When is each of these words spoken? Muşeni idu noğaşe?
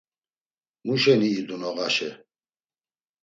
Muşeni 0.85 1.27
idu 1.39 1.57
noğaşe? 1.61 2.09